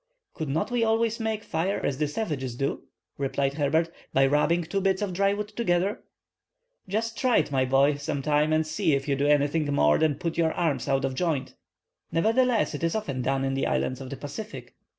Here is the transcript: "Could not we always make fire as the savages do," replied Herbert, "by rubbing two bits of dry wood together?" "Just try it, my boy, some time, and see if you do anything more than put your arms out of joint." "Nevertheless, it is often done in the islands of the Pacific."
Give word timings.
"Could 0.33 0.49
not 0.49 0.71
we 0.71 0.83
always 0.83 1.19
make 1.19 1.43
fire 1.43 1.79
as 1.79 1.99
the 1.99 2.07
savages 2.07 2.55
do," 2.55 2.85
replied 3.19 3.53
Herbert, 3.53 3.91
"by 4.11 4.25
rubbing 4.25 4.63
two 4.63 4.81
bits 4.81 5.03
of 5.03 5.13
dry 5.13 5.31
wood 5.31 5.49
together?" 5.49 6.01
"Just 6.89 7.15
try 7.15 7.37
it, 7.37 7.51
my 7.51 7.65
boy, 7.65 7.97
some 7.97 8.23
time, 8.23 8.51
and 8.51 8.65
see 8.65 8.93
if 8.95 9.07
you 9.07 9.15
do 9.15 9.27
anything 9.27 9.71
more 9.71 9.99
than 9.99 10.15
put 10.15 10.39
your 10.39 10.53
arms 10.53 10.87
out 10.87 11.05
of 11.05 11.13
joint." 11.13 11.53
"Nevertheless, 12.11 12.73
it 12.73 12.83
is 12.83 12.95
often 12.95 13.21
done 13.21 13.43
in 13.45 13.53
the 13.53 13.67
islands 13.67 14.01
of 14.01 14.09
the 14.09 14.17
Pacific." 14.17 14.73